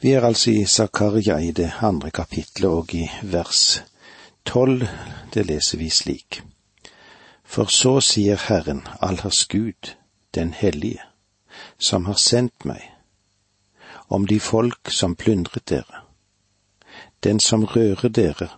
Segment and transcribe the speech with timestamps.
[0.00, 3.82] Vi er altså i Zakaria i det andre kapitlet og i vers
[4.44, 4.86] tolv,
[5.34, 6.42] det leser vi slik.
[7.44, 9.96] For så sier Herren, allers Gud,
[10.34, 11.02] den hellige,
[11.78, 12.84] som har sendt meg,
[14.08, 16.04] om de folk som plyndret dere.
[17.24, 18.48] Den som rører dere,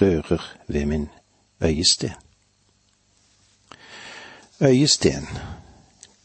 [0.00, 1.08] rører ved min
[1.60, 2.14] øyesten.
[4.62, 5.26] Øyesten,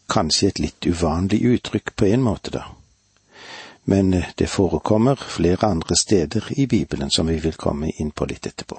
[0.09, 2.78] kanskje et litt uvanlig uttrykk på en måte, da
[3.89, 8.25] men eh, det forekommer flere andre steder i Bibelen som vi vil komme inn på
[8.25, 8.77] litt etterpå.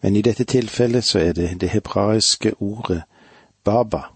[0.00, 3.02] Men i dette tilfellet så er det det hebraiske ordet
[3.64, 4.06] baba,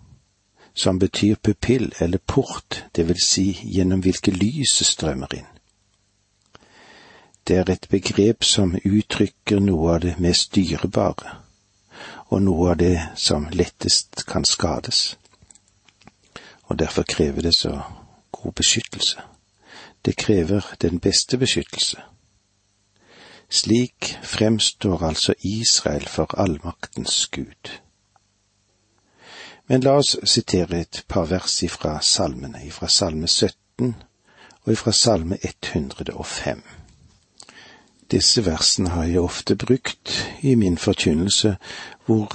[0.74, 5.50] som betyr pupill eller port, det vil si gjennom hvilke lyset strømmer inn.
[7.44, 11.34] Det er et begrep som uttrykker noe av det mest dyrebare,
[12.32, 15.19] og noe av det som lettest kan skades,
[16.72, 17.74] og derfor krever det så
[18.32, 19.31] god beskyttelse.
[20.05, 21.97] Det krever den beste beskyttelse.
[23.51, 27.70] Slik fremstår altså Israel for allmaktens Gud.
[29.69, 33.94] Men la oss sitere et par vers ifra salmene, ifra salme 17
[34.64, 36.62] og ifra salme 105.
[38.11, 41.56] Disse versene har jeg ofte brukt i min forkynnelse,
[42.06, 42.28] hvor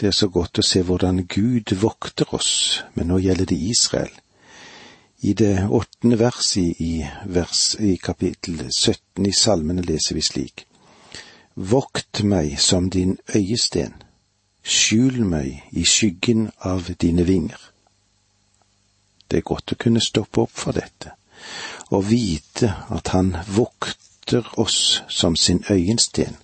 [0.00, 4.12] det er så godt å se hvordan Gud vokter oss, men nå gjelder det Israel
[5.24, 10.66] i det åttende verset i, vers, i kapittel 17 i salmene leser vi slik.
[11.54, 13.94] Vokt meg som din øyesten,
[14.60, 17.56] skjul meg i skyggen av dine vinger.
[19.30, 21.16] Det er godt å kunne stoppe opp for dette,
[21.88, 26.36] og vite at Han vokter oss som sin øyensten.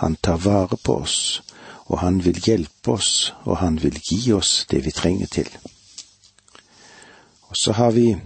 [0.00, 1.42] Han tar vare på oss,
[1.92, 5.48] og han vil hjelpe oss, og han vil gi oss det vi trenger til.
[7.54, 8.16] Og så har vi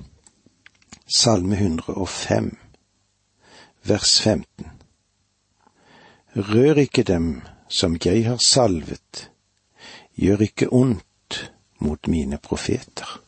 [1.16, 2.58] Salme 105,
[3.82, 4.66] vers 15.
[6.36, 9.30] Rør ikke dem som jeg har salvet,
[10.16, 13.20] gjør ikke ondt mot mine profeter.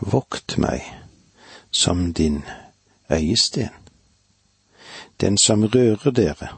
[0.00, 0.80] Vokt meg
[1.70, 2.40] som din
[3.12, 3.68] øyesten.
[5.20, 6.48] Den som rører dere,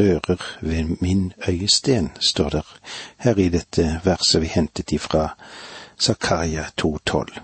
[0.00, 2.76] rører ved min øyesten, står der
[3.18, 5.28] her i dette verset vi hentet ifra
[6.00, 7.40] Zakaria 2,12.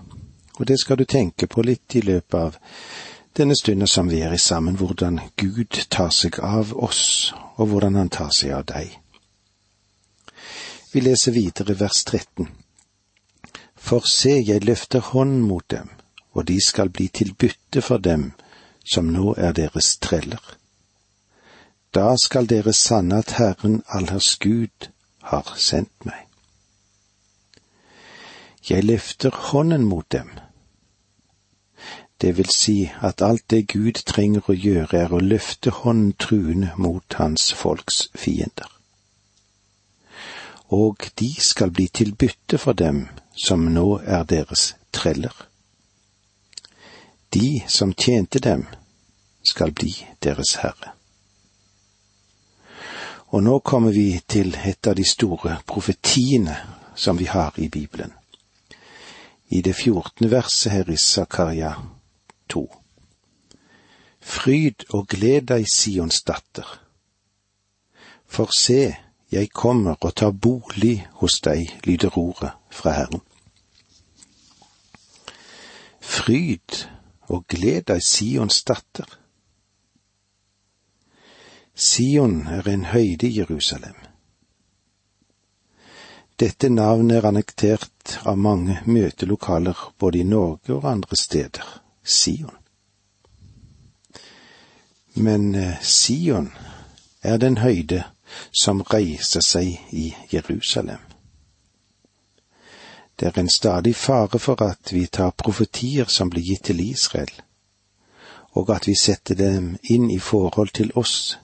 [0.59, 2.57] Og det skal du tenke på litt i løpet av
[3.37, 7.95] denne stunden som vi er i sammen, hvordan Gud tar seg av oss, og hvordan
[7.95, 8.99] han tar seg av deg.
[10.93, 12.47] Vi leser videre vers 13.
[13.75, 15.89] For se, jeg løfter hånden mot dem,
[16.33, 18.31] og de skal bli til bytte for dem
[18.85, 20.43] som nå er deres treller.
[21.93, 24.89] Da skal dere sanne at Herren allers Gud
[25.21, 26.32] har sendt meg.
[28.69, 30.29] Jeg løfter hånden mot dem.
[32.21, 36.69] Det vil si at alt det Gud trenger å gjøre, er å løfte hånden truende
[36.77, 38.69] mot hans folks fiender.
[40.71, 43.03] Og de skal bli til bytte for dem
[43.35, 45.35] som nå er deres treller.
[47.35, 48.63] De som tjente dem,
[49.43, 49.91] skal bli
[50.23, 50.95] deres herre.
[53.35, 56.55] Og nå kommer vi til et av de store profetiene
[56.95, 58.13] som vi har i Bibelen
[59.49, 61.73] i det fjortende verset her i Zakaria
[62.49, 62.67] to.
[64.23, 66.67] Fryd og gled deg, Sions datter.
[68.25, 68.95] For se,
[69.31, 73.21] jeg kommer og tar bolig hos deg, lyder ordet fra Herren.
[75.99, 76.85] Fryd
[77.33, 79.19] og gled deg, Sions datter.
[81.75, 83.97] Sion er en høyde i Jerusalem.
[86.43, 91.69] Dette navnet er annektert av mange møtelokaler både i Norge og andre steder.
[92.03, 92.57] Sion.
[95.15, 96.49] Men eh, Sion
[97.23, 98.01] er den høyde
[98.51, 100.99] som reiser seg i Jerusalem.
[103.15, 107.31] Det er en stadig fare for at vi tar profetier som blir gitt til Israel,
[108.51, 111.37] og at vi setter dem inn i forhold til oss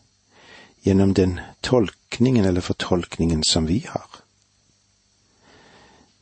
[0.84, 4.09] gjennom den tolkningen eller fortolkningen som vi har.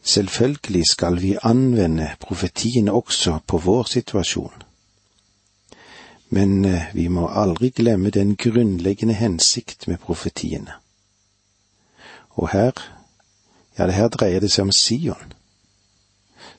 [0.07, 4.63] Selvfølgelig skal vi anvende profetiene også på vår situasjon.
[6.29, 10.71] Men eh, vi må aldri glemme den grunnleggende hensikt med profetiene.
[12.29, 12.71] Og her,
[13.77, 15.33] ja, det her dreier det seg om Sion,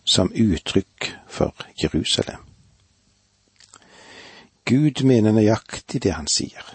[0.05, 2.45] som uttrykk for Jerusalem.
[4.65, 6.69] Gud mener nøyaktig det han sier.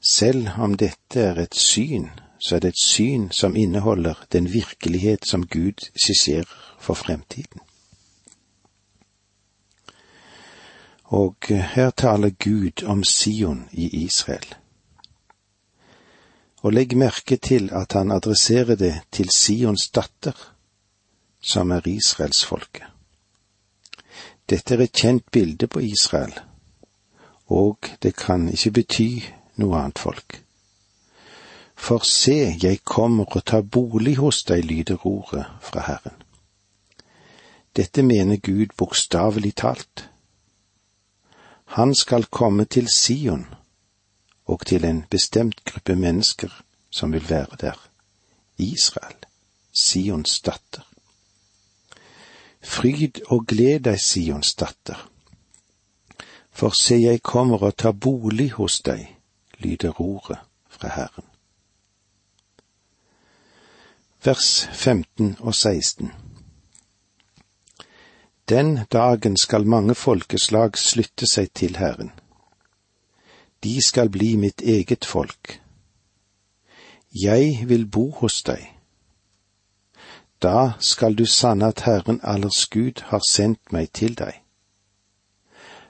[0.00, 2.08] Selv om dette er et syn
[2.38, 6.46] så er det et syn som inneholder den virkelighet som Gud skisserer
[6.78, 7.60] for fremtiden.
[11.04, 14.54] Og her taler Gud om Sion i Israel.
[16.62, 20.54] Og legg merke til at han adresserer det til Sions datter,
[21.40, 22.84] som er israelsfolket.
[24.50, 26.32] Dette er et kjent bilde på Israel,
[27.46, 29.08] og det kan ikke bety
[29.56, 30.42] noe annet folk.
[31.88, 36.18] For se, jeg kommer og tar bolig hos deg, lyder ordet fra Herren.
[37.76, 40.02] Dette mener Gud bokstavelig talt.
[41.78, 43.46] Han skal komme til Sion
[44.44, 46.52] og til en bestemt gruppe mennesker
[46.90, 47.80] som vil være der.
[48.58, 49.16] Israel,
[49.72, 50.84] Sions datter.
[52.60, 55.08] Fryd og gled deg, Sions datter.
[56.52, 59.08] For se, jeg kommer og tar bolig hos deg,
[59.64, 60.38] lyder ordet
[60.68, 61.27] fra Herren.
[64.24, 66.12] Vers 15 og 16
[68.48, 72.10] Den dagen skal mange folkeslag slutte seg til Herren
[73.64, 75.60] de skal bli mitt eget folk.
[77.14, 78.74] Jeg vil bo hos deg.
[80.42, 84.36] Da skal du sanne at Herren allers Gud har sendt meg til deg.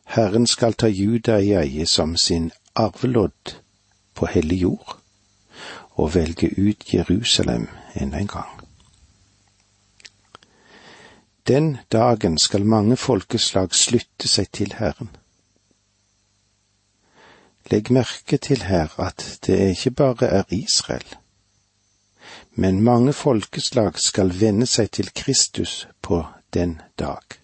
[0.09, 3.59] Herren skal ta Juda i eie som sin arvelodd
[4.15, 4.97] på hellig jord,
[5.91, 7.69] og velge ut Jerusalem
[8.01, 8.61] enda en gang.
[11.49, 15.09] Den dagen skal mange folkeslag slutte seg til Herren.
[17.71, 21.17] Legg merke til her at det ikke bare er Israel,
[22.53, 26.25] men mange folkeslag skal vende seg til Kristus på
[26.55, 27.39] den dag.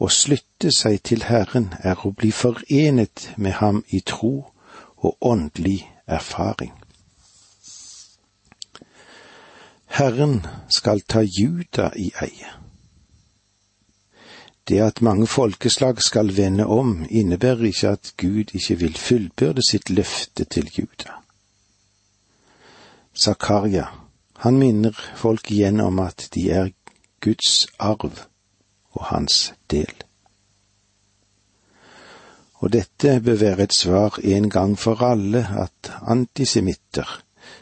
[0.00, 4.34] Å slutte seg til Herren er å bli forenet med ham i tro
[4.96, 6.81] og åndelig erfaring.
[9.92, 12.50] Herren skal ta Juda i eie.
[14.64, 19.90] Det at mange folkeslag skal vende om, innebærer ikke at Gud ikke vil fullbyrde sitt
[19.90, 21.18] løfte til Juda.
[23.12, 23.90] Zakaria,
[24.40, 26.70] han minner folk igjen om at de er
[27.20, 28.24] Guds arv
[28.96, 29.92] og hans del.
[32.62, 37.20] Og dette bør være et svar en gang for alle at antisemitter,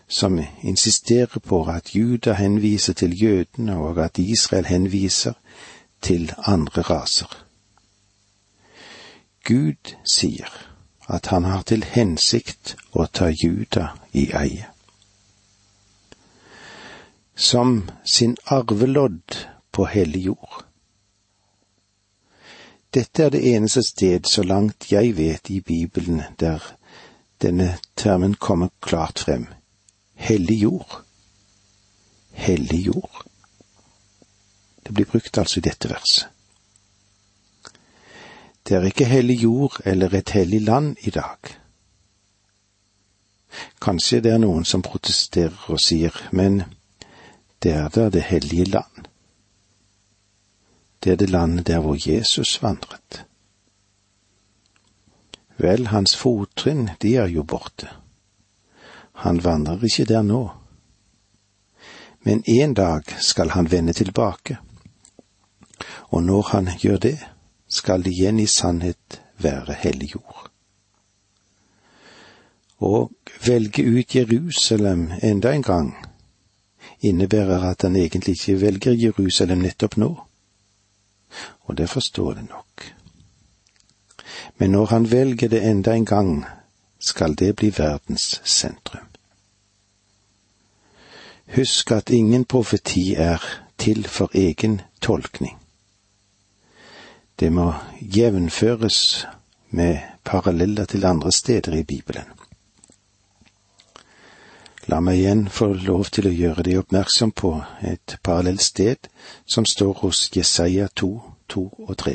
[0.09, 5.33] som insisterer på at Juda henviser til jødene og at Israel henviser
[6.03, 7.45] til andre raser.
[9.45, 10.51] Gud sier
[11.09, 14.69] at han har til hensikt å ta Juda i eie.
[17.35, 19.39] Som sin arvelodd
[19.73, 20.65] på hellig jord.
[22.95, 26.61] Dette er det eneste sted, så langt jeg vet i Bibelen, der
[27.43, 29.47] denne termen kommer klart frem.
[30.21, 31.01] Hellig jord.
[32.33, 33.23] Hellig jord.
[34.83, 36.29] Det blir brukt altså i dette verset.
[38.63, 41.55] Det er ikke hellig jord eller et hellig land i dag.
[43.81, 46.63] Kanskje det er noen som protesterer og sier, men
[47.65, 49.09] det er da det hellige land.
[51.01, 53.25] Det er det landet der hvor Jesus vandret.
[55.57, 57.89] Vel, hans fottrinn, de er jo borte.
[59.21, 60.43] Han vandrer ikke der nå.
[62.25, 64.59] Men en dag skal han vende tilbake
[66.11, 67.19] og når han gjør det,
[67.69, 70.47] skal det igjen i sannhet være hellig jord.
[72.81, 73.11] Å
[73.47, 75.91] velge ut Jerusalem enda en gang
[77.01, 80.11] innebærer at han egentlig ikke velger Jerusalem nettopp nå,
[81.69, 82.89] og det forstår det nok.
[84.59, 86.33] Men når han velger det enda en gang,
[86.99, 89.10] skal det bli verdens sentrum.
[91.51, 93.43] Husk at ingen profeti er
[93.79, 95.59] til for egen tolkning.
[97.41, 99.27] Det må jevnføres
[99.71, 102.29] med paralleller til andre steder i Bibelen.
[104.87, 107.51] La meg igjen få lov til å gjøre deg oppmerksom på
[107.83, 109.11] et parallelt sted
[109.47, 111.09] som står hos Jesaja 2,
[111.49, 112.15] 2 og 3.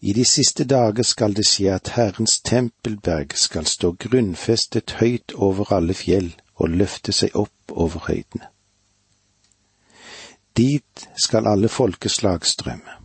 [0.00, 5.72] I de siste dager skal det skje at Herrens tempelberg skal stå grunnfestet høyt over
[5.72, 8.48] alle fjell og løfte seg opp over høydene.
[10.56, 12.98] Dit skal alle folkeslag strømme.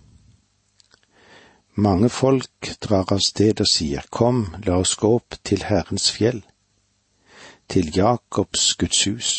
[1.77, 6.41] Mange folk drar av sted og sier, Kom, la oss gå opp til Herrens fjell,
[7.69, 9.31] til Jakobs Guds hus,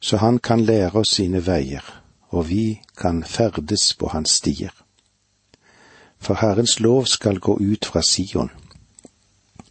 [0.00, 1.84] så han kan lære oss sine veier,
[2.30, 4.72] og vi kan ferdes på hans stier.
[6.18, 8.50] For Herrens lov skal gå ut fra Sion,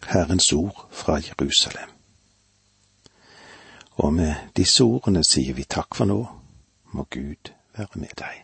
[0.08, 1.97] Herrens ord fra Jerusalem.
[3.98, 6.20] Og med disse ordene sier vi takk for nå,
[6.94, 8.44] må Gud være med deg.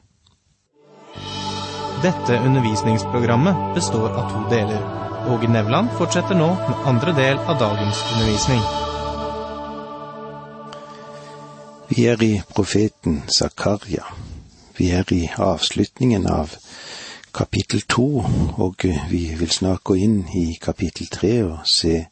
[2.03, 4.81] Dette undervisningsprogrammet består av to deler.
[5.31, 8.63] Åge Nevland fortsetter nå med andre del av dagens undervisning.
[11.93, 14.03] Vi er i profeten Zakaria.
[14.77, 16.57] Vi er i avslutningen av
[17.33, 18.23] kapittel to,
[18.57, 22.07] og vi vil snart gå inn i kapittel tre og se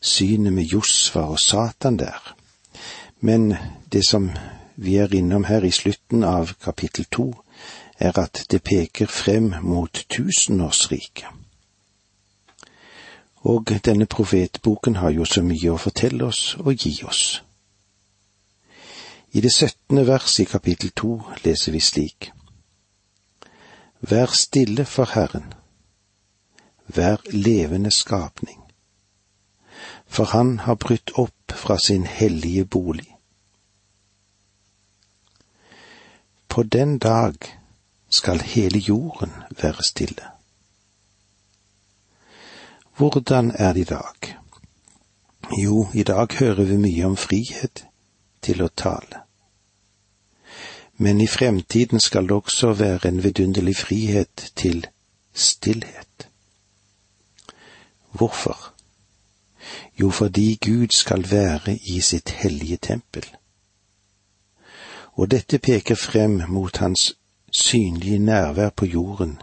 [0.00, 2.34] synet med Josva og Satan der.
[3.20, 3.54] Men
[3.92, 4.30] det som
[4.74, 7.32] vi er innom her i slutten av kapittel to,
[7.98, 11.28] er at det peker frem mot tusenårsriket.
[13.44, 17.42] Og denne profetboken har jo så mye å fortelle oss og gi oss.
[19.32, 22.32] I det syttende vers i kapittel to leser vi slik.
[24.00, 25.52] Vær stille for Herren,
[26.88, 28.58] vær levende skapning,
[30.06, 33.09] for Han har brutt opp fra sin hellige bolig.
[36.50, 37.34] På den dag
[38.08, 39.30] skal hele jorden
[39.62, 40.24] være stille.
[42.96, 44.36] Hvordan er det i dag?
[45.58, 47.84] Jo, i dag hører vi mye om frihet
[48.42, 49.22] til å tale.
[50.96, 54.86] Men i fremtiden skal det også være en vidunderlig frihet til
[55.32, 56.28] stillhet.
[58.10, 58.74] Hvorfor?
[60.00, 63.36] Jo, fordi Gud skal være i sitt hellige tempel.
[65.14, 67.16] Og dette peker frem mot hans
[67.52, 69.38] synlige nærvær på jorden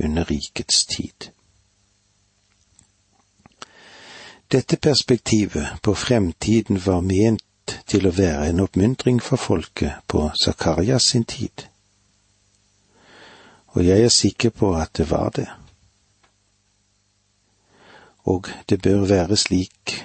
[0.00, 1.30] under rikets tid.
[4.52, 11.02] Dette perspektivet på fremtiden var ment til å være en oppmuntring for folket på Zakarias
[11.10, 11.64] sin tid.
[13.74, 15.48] Og jeg er sikker på at det var det.
[18.24, 20.04] Og det bør være slik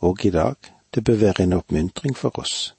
[0.00, 0.56] og i dag.
[0.94, 2.75] Det bør være en oppmuntring for oss.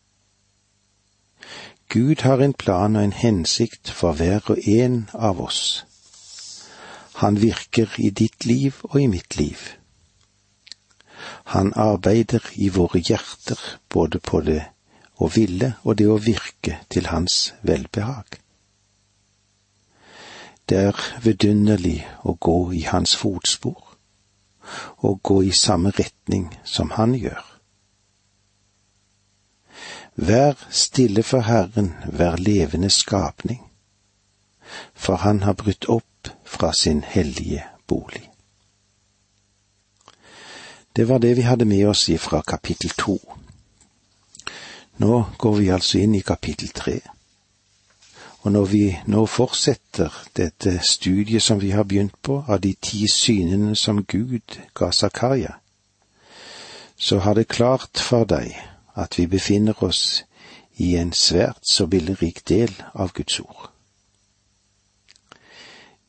[1.89, 5.85] Gud har en plan og en hensikt for hver og en av oss.
[7.23, 9.57] Han virker i ditt liv og i mitt liv.
[11.55, 14.63] Han arbeider i våre hjerter både på det
[15.17, 18.37] å ville og det å virke til hans velbehag.
[20.67, 23.79] Det er vidunderlig å gå i hans fotspor,
[24.97, 27.56] og gå i samme retning som han gjør.
[30.17, 33.61] Vær stille for Herren, vær levende skapning,
[34.93, 38.31] for Han har brutt opp fra sin hellige bolig.
[40.95, 43.19] Det var det vi hadde med oss ifra kapittel to.
[44.97, 46.99] Nå går vi altså inn i kapittel tre.
[48.41, 53.07] Og når vi nå fortsetter dette studiet som vi har begynt på, av de ti
[53.07, 55.53] synene som Gud ga Zakaria,
[56.97, 58.57] så har det klart for deg
[58.97, 60.25] at vi befinner oss
[60.77, 63.69] i en svært så billedrik del av Guds ord.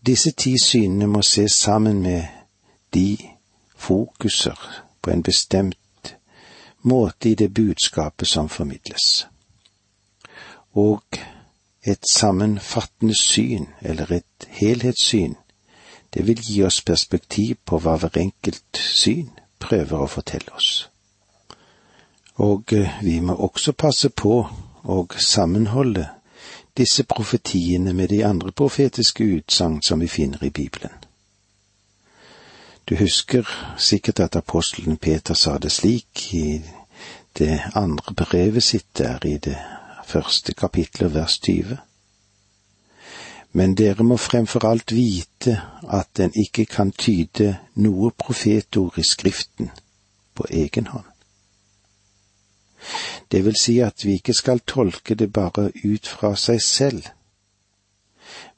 [0.07, 2.25] Disse ti synene må ses sammen med
[2.95, 3.18] de
[3.76, 6.14] fokuser på en bestemt
[6.83, 9.26] måte i det budskapet som formidles.
[10.73, 11.02] Og
[11.83, 15.35] et sammenfattende syn, eller et helhetssyn,
[16.14, 19.28] det vil gi oss perspektiv på hva hver enkelt syn
[19.61, 20.88] prøver å fortelle oss.
[22.38, 24.35] Og eh, vi må også passe på
[24.85, 26.07] å sammenholde
[26.78, 30.95] disse profetiene med de andre profetiske utsagn som vi finner i Bibelen.
[32.88, 36.62] Du husker sikkert at apostelen Peter sa det slik i
[37.38, 39.59] det andre brevet sitt der i det
[40.07, 41.76] første kapitlet, vers 20.
[43.52, 49.71] Men dere må fremfor alt vite at en ikke kan tyde noe profetord i Skriften
[50.35, 51.17] på egen hånd.
[53.30, 57.02] Det vil si at vi ikke skal tolke det bare ut fra seg selv,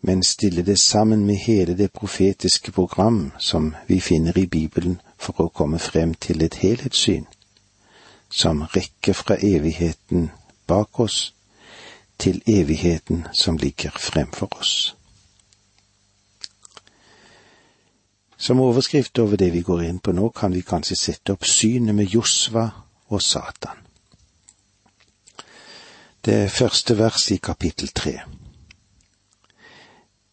[0.01, 5.41] men stille det sammen med hele det profetiske program som vi finner i Bibelen for
[5.41, 7.27] å komme frem til et helhetssyn,
[8.31, 10.31] som rekker fra evigheten
[10.67, 11.35] bak oss
[12.19, 14.95] til evigheten som ligger fremfor oss.
[18.39, 21.95] Som overskrift over det vi går inn på nå, kan vi kanskje sette opp synet
[21.95, 22.71] med Josva
[23.09, 23.90] og Satan
[26.25, 28.21] det første verset i kapittel tre.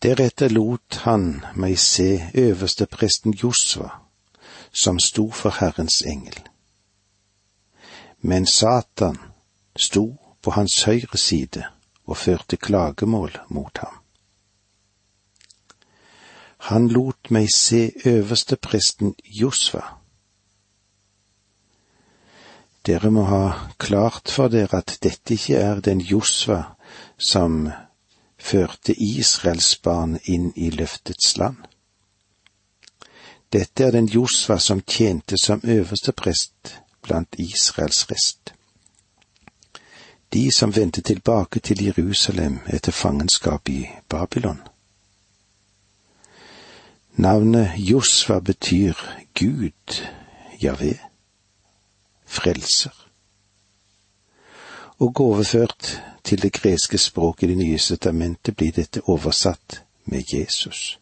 [0.03, 3.89] Deretter lot han meg se øverstepresten Josva,
[4.72, 6.38] som sto for Herrens engel.
[8.22, 9.17] Men Satan
[9.75, 11.63] sto på hans høyre side
[12.06, 13.98] og førte klagemål mot ham.
[16.58, 19.97] Han lot meg se øverstepresten Josva,
[22.88, 23.44] dere må ha
[23.77, 26.62] klart for dere at dette ikke er den Josva
[27.17, 27.67] som
[28.38, 31.58] førte Israels barn inn i løftets land.
[33.51, 38.53] Dette er den Josva som tjente som øverste prest blant Israels rest.
[40.34, 44.60] De som vendte tilbake til Jerusalem etter fangenskap i Babylon.
[47.15, 48.94] Navnet Josva betyr
[49.34, 50.01] Gud,
[50.62, 50.98] Javé,
[52.27, 52.93] frelser.
[55.00, 61.00] Og overført til det greske språket i Det nye testamentet blir dette oversatt med Jesus.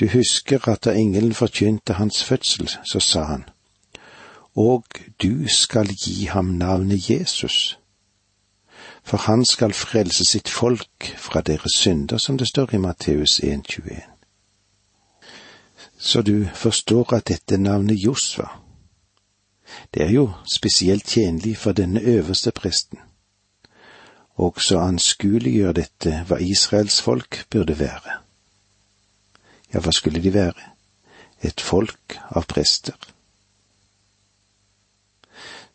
[0.00, 3.44] Du husker at da engelen forkynte hans fødsel, så sa han,
[4.54, 4.84] Og
[5.22, 7.78] du skal gi ham navnet Jesus,
[9.02, 14.15] for han skal frelse sitt folk fra deres synder, som det står i Matteus 1,21.
[15.98, 18.48] Så du forstår at dette navnet Josva,
[19.94, 22.98] det er jo spesielt tjenlig for denne øverste presten.
[24.36, 28.20] Også anskueliggjør dette hva Israels folk burde være.
[29.74, 30.72] Ja, hva skulle de være?
[31.42, 32.94] Et folk av prester.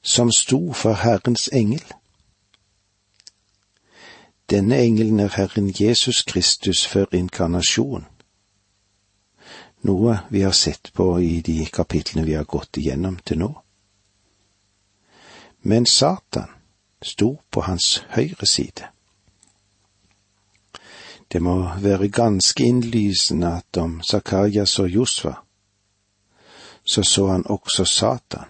[0.01, 1.83] Som sto for Herrens engel.
[4.49, 8.05] Denne engelen er Herren Jesus Kristus før inkarnasjon,
[9.81, 13.51] noe vi har sett på i de kapitlene vi har gått igjennom til nå.
[15.61, 16.49] Men Satan
[17.01, 18.89] sto på hans høyre side.
[21.31, 25.33] Det må være ganske innlysende at om Zakaria så Josfa,
[26.83, 28.49] så så han også Satan,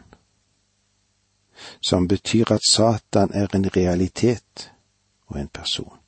[1.82, 4.72] som betyr at Satan er en realitet
[5.28, 6.01] og en person.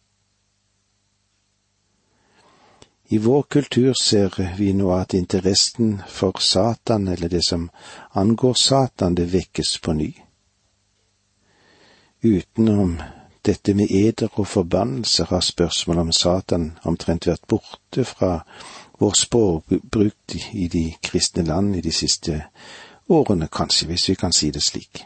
[3.13, 7.69] I vår kultur ser vi nå at interessen for Satan, eller det som
[8.11, 10.07] angår Satan, det vekkes på ny.
[12.23, 12.95] Utenom
[13.45, 18.33] dette med eder og forbannelser har spørsmålet om Satan omtrent vært borte fra
[18.97, 22.41] vår språkbruk i de kristne land i de siste
[23.09, 25.05] årene, kanskje, hvis vi kan si det slik.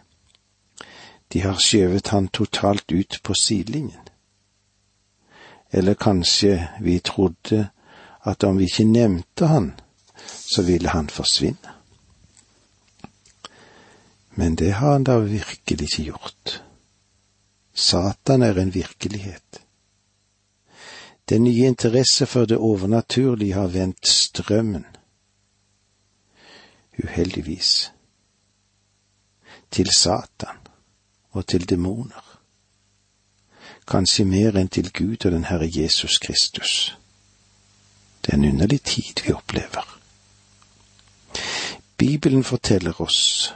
[1.33, 4.07] De har skjøvet han totalt ut på sidelinjen.
[5.71, 7.67] Eller kanskje vi trodde
[8.25, 9.73] at om vi ikke nevnte han,
[10.27, 11.73] så ville han forsvinne.
[14.37, 16.63] Men det har han da virkelig ikke gjort.
[17.73, 19.61] Satan er en virkelighet.
[21.29, 24.85] Den nye interesse for det overnaturlige har vendt strømmen.
[27.03, 27.91] Uheldigvis.
[29.71, 30.57] Til Satan
[31.31, 32.23] og til demoner.
[33.87, 36.96] Kanskje mer enn til Gud og den Herre Jesus Kristus.
[38.27, 39.87] Det er en underlig tid vi opplever.
[41.97, 43.53] Bibelen forteller oss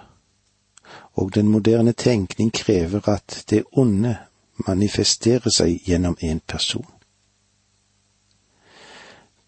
[1.13, 4.17] og den moderne tenkning krever at det onde
[4.67, 6.87] manifesterer seg gjennom en person.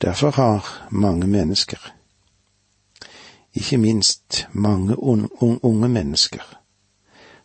[0.01, 1.79] Derfor har mange mennesker,
[3.53, 4.99] ikke minst mange
[5.63, 6.43] unge mennesker,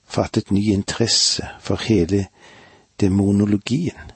[0.05, 2.27] fattet ny interesse for hele
[3.01, 4.11] demonologien,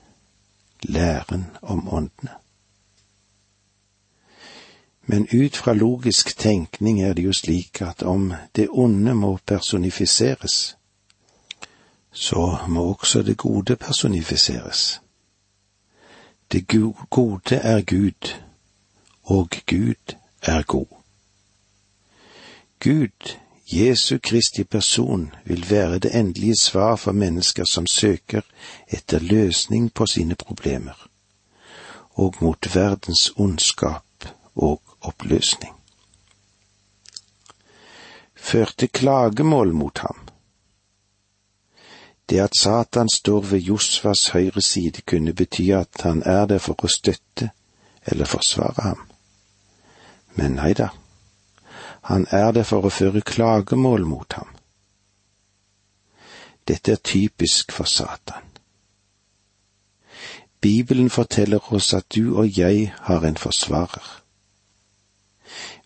[0.82, 2.41] læren om åndene.
[5.12, 10.76] Men ut fra logisk tenkning er det jo slik at om det onde må personifiseres,
[12.12, 15.00] så må også det gode personifiseres.
[16.52, 16.64] Det
[17.10, 18.32] gode er Gud,
[19.22, 20.96] og Gud er god.
[22.80, 23.36] Gud,
[23.72, 28.40] Jesu Kristi person, vil være det endelige svar for mennesker som søker
[28.88, 31.08] etter løsning på sine problemer,
[32.10, 34.04] og mot verdens ondskap
[34.54, 35.74] og oppløsning.
[38.34, 40.18] Førte klagemål mot ham.
[42.28, 46.84] Det at Satan står ved Josvas høyre side kunne bety at han er der for
[46.84, 47.50] å støtte
[48.06, 49.02] eller forsvare ham.
[50.34, 50.88] Men nei da,
[52.02, 54.48] han er der for å føre klagemål mot ham.
[56.68, 58.42] Dette er typisk for Satan.
[60.60, 64.21] Bibelen forteller oss at du og jeg har en forsvarer.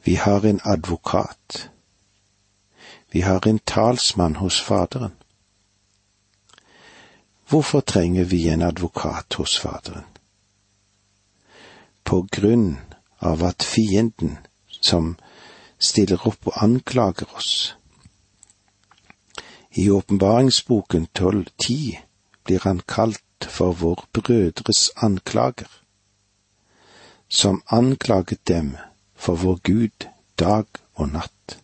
[0.06, 1.70] Vi har en advokat.
[3.10, 5.12] Vi har en talsmann hos Faderen.
[7.48, 10.04] Hvorfor trenger vi en advokat hos Faderen?
[12.04, 12.76] På grunn
[13.18, 14.38] av at fienden
[14.68, 15.16] som
[15.78, 17.74] stiller opp og anklager oss.
[19.70, 21.98] I åpenbaringsboken 12.10
[22.44, 25.70] blir han kalt for vår brødres anklager,
[27.28, 28.76] som anklaget dem
[29.16, 31.58] for vår Gud dag og natt.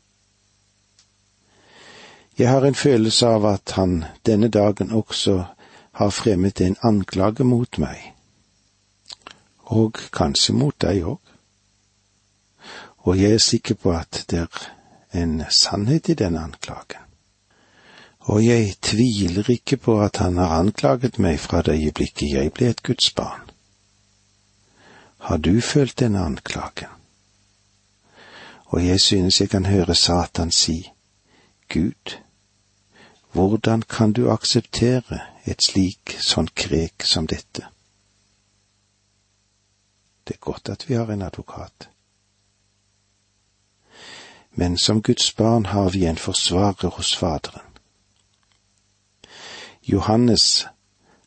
[2.39, 5.45] Jeg har en følelse av at han denne dagen også
[5.93, 8.15] har fremmet en anklage mot meg,
[9.69, 11.21] og kanskje mot deg òg.
[13.05, 14.67] Og jeg er sikker på at det er
[15.23, 17.03] en sannhet i denne anklagen.
[18.31, 22.71] Og jeg tviler ikke på at han har anklaget meg fra det øyeblikket jeg ble
[22.71, 23.51] et Guds barn.
[25.19, 27.02] Har du følt denne anklagen?
[28.73, 30.93] Og jeg synes jeg kan høre Satan si,
[31.69, 32.19] Gud,
[33.33, 37.67] hvordan kan du akseptere et slik sånn krek som dette?
[40.25, 41.91] Det er godt at vi har en advokat.
[44.57, 47.69] Men som Guds barn har vi en forsvarer hos Faderen.
[49.83, 50.67] Johannes,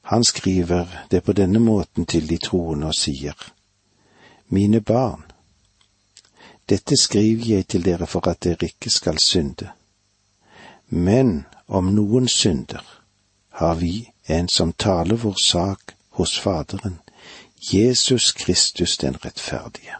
[0.01, 3.37] han skriver det på denne måten til de troende og sier,
[4.47, 5.24] mine barn,
[6.69, 9.69] dette skriver jeg til dere for at dere ikke skal synde.
[10.89, 13.01] Men om noen synder,
[13.49, 16.99] har vi en som taler vår sak hos Faderen,
[17.73, 19.95] Jesus Kristus den rettferdige.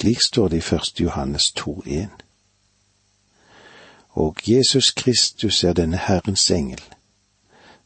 [0.00, 2.06] Slik står det i første Johannes 2,1.
[4.08, 6.82] Og Jesus Kristus er denne Herrens engel,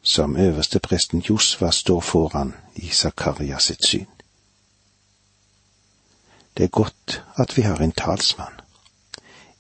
[0.03, 4.16] som øverstepresten Josva står foran i Zakaria sitt syn.
[6.57, 8.61] Det er godt at vi har en talsmann,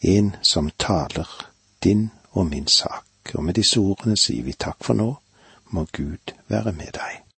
[0.01, 1.51] en som taler
[1.85, 3.05] din og min sak,
[3.35, 5.11] og med disse ordene sier vi takk for nå,
[5.71, 7.26] må Gud være med deg.